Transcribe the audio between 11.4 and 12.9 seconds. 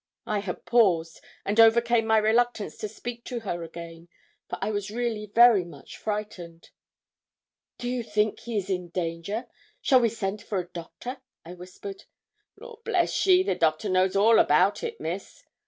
I whispered. 'Law